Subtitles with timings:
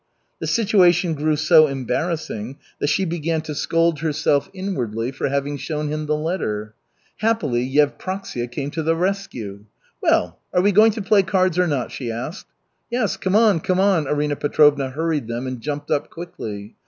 [0.39, 5.89] The situation grew so embarrassing that she began to scold herself inwardly for having shown
[5.89, 6.73] him the letter.
[7.17, 9.65] Happily Yevpraksia came to the rescue.
[10.01, 12.47] "Well, are we going to play cards or not?" she asked.
[12.89, 16.73] "Yes, come on, come on!" Arina Petrovna hurried them and jumped up quickly.